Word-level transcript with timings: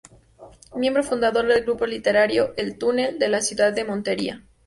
Miembro 0.75 1.03
fundador 1.03 1.45
del 1.45 1.61
grupo 1.63 1.85
literario 1.85 2.55
El 2.57 2.79
Túnel, 2.79 3.19
de 3.19 3.27
la 3.27 3.39
ciudad 3.39 3.71
de 3.71 3.85
Montería. 3.85 4.43